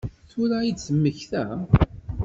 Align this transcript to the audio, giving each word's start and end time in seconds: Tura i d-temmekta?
Tura 0.29 0.57
i 0.61 0.71
d-temmekta? 0.73 1.43